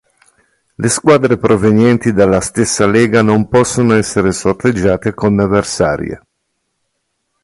Le 0.77 0.89
squadre 0.89 1.37
provenienti 1.37 2.11
dalla 2.11 2.39
stessa 2.41 2.87
lega 2.87 3.21
non 3.21 3.47
possono 3.47 3.93
essere 3.93 4.31
sorteggiate 4.31 5.13
come 5.13 5.43
avversarie. 5.43 6.21